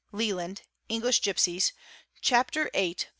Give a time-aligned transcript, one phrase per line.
[0.11, 1.73] (Leland "English Gipsies"
[2.21, 3.05] Chapter VIII, p.